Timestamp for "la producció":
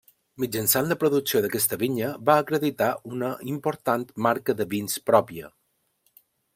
0.91-1.41